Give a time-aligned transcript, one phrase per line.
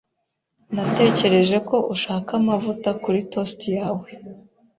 [0.75, 4.07] Natekereje ko ushaka amavuta kuri toast yawe.